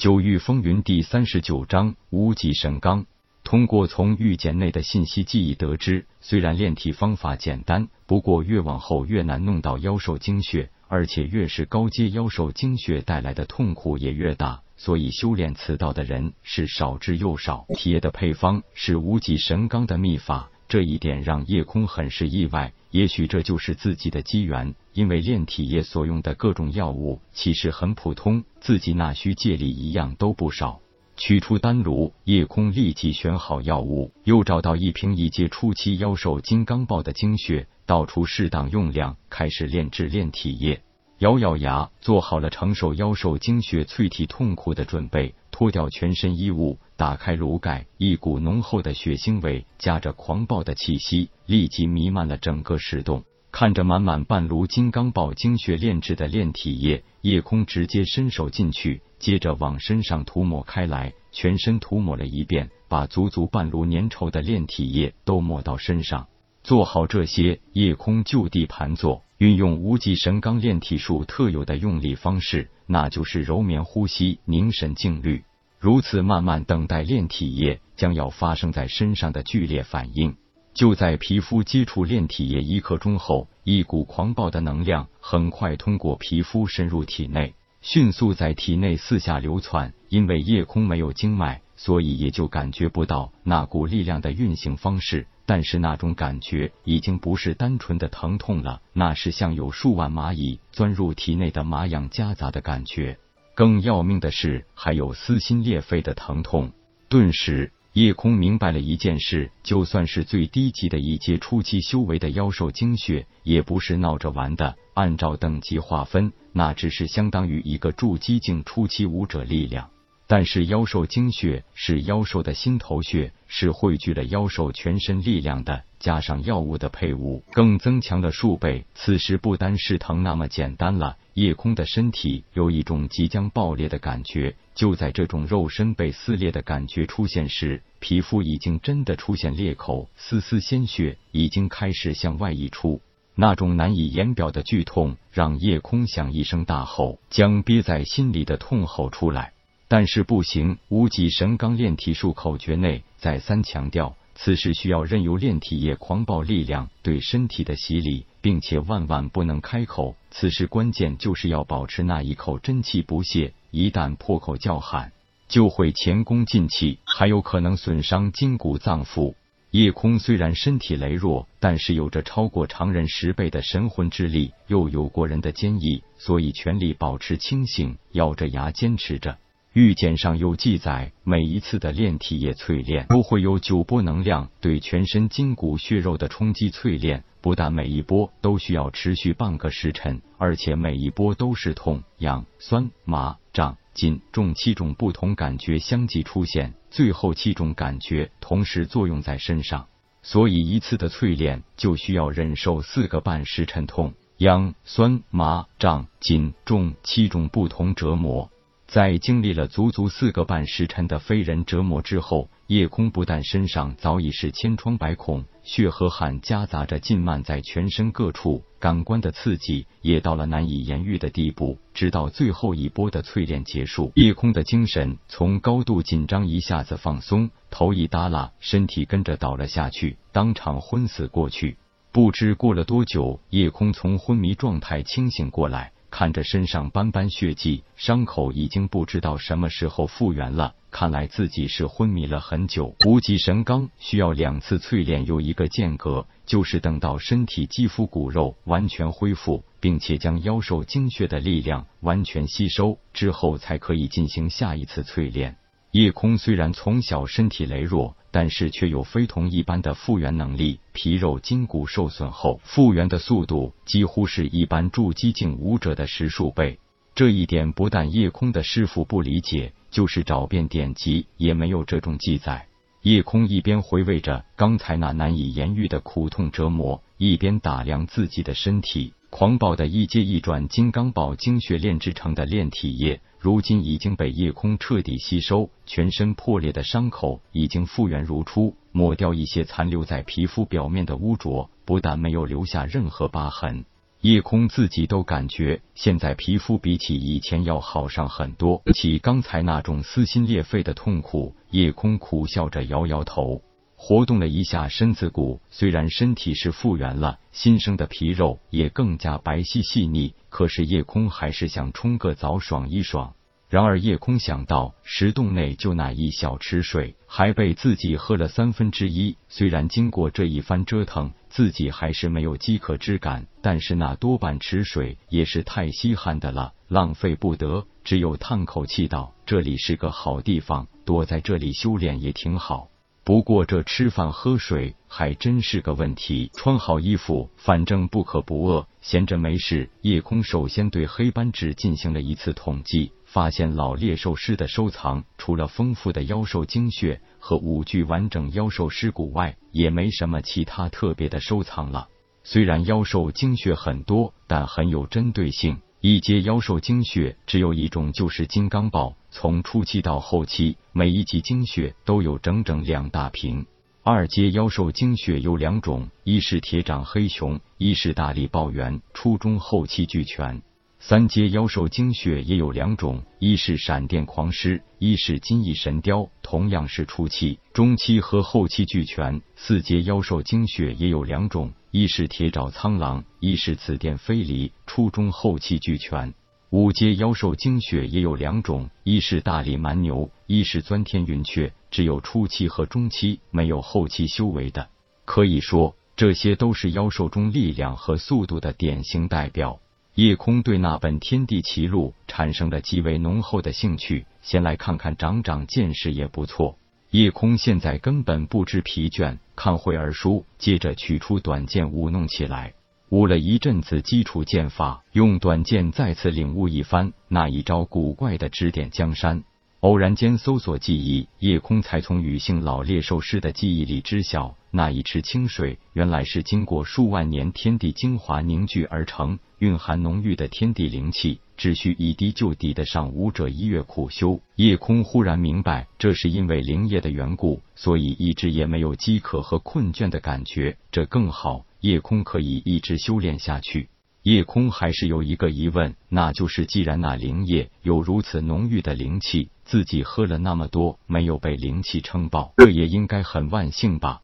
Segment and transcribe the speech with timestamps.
[0.00, 3.04] 九域风云第三十九章无极神罡。
[3.44, 17.66] 通过从玉简内的信息记忆得知，虽然炼体方法简单，不过越往后越难弄到妖兽精血，而且越是高阶妖兽精血带来的痛苦也越大，所以修炼此道的人是少之又少。
[17.74, 20.48] 铁的配方是无极神罡的秘法。
[20.66, 30.80] 这一点让叶空很是意外，也许这就是自己的机缘，因为炼体液所用的各种药物其实很普通，自己那需借力一样都不少。
[31.16, 40.82] 取出丹炉，叶空立即选好药物，又找到一瓶一阶初期妖兽金刚豹的精血，倒出适当用量，开始炼制炼体液。
[41.18, 45.34] 咬咬牙，做好了承受妖兽精血淬体痛苦的准备。
[45.60, 53.24] 脱掉全身衣物，打开炉盖，一股浓厚的血腥味夹着狂暴的气息，立即弥漫了整个石洞。
[53.52, 66.26] 看着满满半炉金刚宝精血炼制的炼体液，夜空直接伸手进去，接着往身上涂抹开来，全身涂抹了一遍，把足足半炉粘稠的炼体液都抹到身上。
[66.62, 75.44] 做好这些，夜空就地盘坐，运用无极神罡炼体术特有的用力方式，那就是揉绵呼吸，凝神静虑。
[75.80, 80.36] 如此慢慢等待炼体液将要发生在身上的剧烈反应，
[80.74, 89.94] 就在皮肤接触炼体液一刻钟后，一股狂暴的能量很快通过皮肤深入体内，迅速在体内四下流窜。
[90.10, 95.28] 因为夜空没有经脉，所以也就感觉不到那股力量的运行方式。
[95.46, 103.18] 但是那种感觉已经不是单纯的疼痛了，那是像有数万蚂蚁钻入体内的麻痒夹杂的感觉。
[103.60, 106.72] 更要命的是，还有撕心裂肺的疼痛。
[107.10, 114.76] 顿时，夜空明白了一件事：就算是最低级的一阶初期修为的妖兽精血，也不是闹着玩的。
[114.94, 119.90] 按照等级划分，那只是相当于一个筑基境初期武者力量。
[120.30, 128.84] 但是妖兽精血是妖兽的心头血，是汇聚了妖兽全身力量的，加上药物的配伍，更增强了数倍。
[128.94, 134.54] 此时不单是疼那么简单了，夜空的身体有一种即将爆裂的感觉。
[134.72, 143.00] 就在这种肉身被撕裂的感觉出现时，皮肤已经真的出现裂口，丝丝鲜血已经开始向外溢出。
[143.34, 149.54] 那种难以言表的剧痛，让夜空想一声大吼，将憋在心里的痛吼出来。
[149.92, 160.14] 但是不行，无极神罡炼体术口诀内再三强调，此事需要任由炼体液狂暴力量对身体的洗礼，并且万万不能开口。
[160.30, 165.10] 此时关键就是要保持那一口真气不泄，一旦破口叫喊，
[165.48, 169.34] 就会前功尽弃，还有可能损伤筋骨脏腑。
[169.72, 179.36] 夜空虽然身体羸弱，但是有着超过常人十倍的神魂之力，又有过人的坚毅，所以全力保持清醒，咬着牙坚持着。
[179.72, 199.86] 玉简上有记载，每一次的炼体液淬炼都会有九波能量对全身筋骨血肉的冲击淬炼，不但每一波都需要持续半个时辰，而且每一波都是痛、痒、酸、麻、胀、紧、重七种不同感觉相继出现，最后七种感觉同时作用在身上，
[200.20, 208.50] 所以一次的淬炼就需要忍受四个半时辰痛、痒、酸、麻、胀、紧、重七种不同折磨。
[208.90, 221.78] 在经历了足足四个半时辰的非人折磨之后，夜空不但身上早已是千疮百孔，血和汗夹杂着浸漫在全身各处，感官的刺激也到了难以言喻的地步。
[221.94, 231.76] 直到最后一波的淬炼结束，夜空的精神从高度紧张一下子放松，头一耷拉，身体跟着倒了下去，当场昏死过去。
[232.10, 235.92] 不知过了多久，夜空从昏迷状态清醒过来。
[236.10, 240.74] 看着身上斑斑血迹，伤口已经不知道什么时候复原了。
[240.90, 242.96] 看来自己是昏迷了很久。
[243.06, 255.56] 无极神罡需要两次淬炼，有一个间隔，就是等到身体肌肤骨肉完全恢复，并且将妖兽精血的力量完全吸收之后，才可以进行下一次淬炼。
[255.92, 258.16] 夜空虽然从小身体羸弱。
[258.32, 266.78] 但是却有非同一般的复原能力，皮肉筋骨受损后复原的速度几乎是一般筑基境武者的十数倍。
[267.12, 272.68] 这一点不但夜空的师傅不理解，就是找遍典籍也没有这种记载。
[273.02, 279.12] 夜空一边回味着刚才那难以言喻的苦痛折磨，一边打量自己的身体。
[279.28, 293.86] 狂暴的一阶一转金刚宝精血炼制成的炼体液，如今已经被夜空彻底吸收，全身破裂的伤口已经复原如初，抹掉一些残留在皮肤表面的污浊，不但没有留下任何疤痕，
[294.20, 303.62] 夜空自己都感觉现在皮肤比起以前要好上很多，比起刚才那种撕心裂肺的痛苦，夜空苦笑着摇摇头，
[304.02, 313.34] 活动了一下身子骨，虽然身体是复原了，新生的皮肉也更加白皙细腻，可是夜空还是想冲个澡爽一爽。
[313.68, 319.36] 然而夜空想到石洞内就那一小池水，还被自己喝了三分之一。
[319.50, 327.86] 虽然经过这一番折腾，自己还是没有饥渴之感，但是那多半池水也是太稀罕的了，浪费不得。
[328.02, 332.88] 只有叹口气道：“这里是个好地方，躲在这里修炼也挺好。
[333.22, 336.50] 不过这吃饭喝水还真是个问题。
[336.54, 338.86] 穿好衣服，反正不可不饿。
[339.00, 352.08] 闲着没事，夜空首先对黑斑纸进行了一次统计。”发现老猎兽师的收藏，除了丰富的妖兽精血和五具完整妖兽尸骨外，也没什么其他特别的收藏了。
[352.42, 355.80] 虽然妖兽精血很多，但很有针对性。
[356.02, 359.16] 一阶妖兽精血只有一种，就是金刚豹。
[359.30, 363.66] 从初期到后期，每一级精血都有整整两大瓶。
[364.02, 370.62] 二阶妖兽精血有两种，一是铁掌黑熊，一是大力豹猿，初中后期俱全。
[370.98, 379.42] 三阶妖兽精血也有两种，一是闪电狂狮，一是金翼神雕，同样是初期、中期和后期俱全。
[379.54, 386.32] 四阶妖兽精血也有两种，一是铁爪苍狼，一是紫电飞离，初中后期俱全。
[386.70, 394.88] 五阶妖兽精血也有两种，一是大力蛮牛，一是钻天云雀，只有初期和中期，没有后期修为的。
[395.24, 399.80] 可以说，这些都是妖兽中力量和速度的典型代表。
[400.14, 406.76] 夜空对那本《天地奇录》产生了极为浓厚的兴趣，先来看看长长见识也不错。
[407.10, 412.74] 叶空现在根本不知疲倦，看会儿书，接着取出短剑舞弄起来，
[413.08, 419.42] 舞了一阵子基础剑法，用短剑再次领悟一番那一招古怪的指点江山。
[419.80, 434.42] 偶然间搜索记忆，夜空才从女性老猎兽师的记忆里知晓，那一池清水原来是经过数万年天地精华凝聚而成，蕴含浓郁的天地灵气，只需一滴就抵得上武者一月苦修。
[434.54, 443.88] 夜空忽然明白，这是因为灵液的缘故，所以一直也没有饥渴和困倦的感觉，这更好，夜空可以一直修炼下去。
[444.22, 454.20] 夜空还是有一个疑问，那就是既然那灵液有如此浓郁的灵气，自己喝了那么多，没有被灵气撑爆，这也应该很万幸吧？